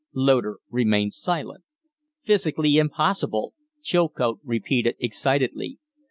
Loder 0.15 0.57
remained 0.71 1.13
silent. 1.13 1.63
"Physically 2.23 2.77
impossible," 2.77 3.53
Chilcote 3.83 4.39
repeated, 4.43 4.95
excitedly. 4.97 5.77